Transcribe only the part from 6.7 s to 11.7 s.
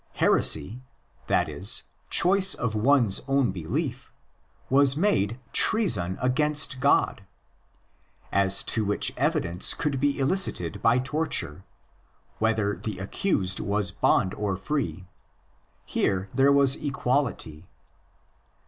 God," as to which evidence could be elicited by torture,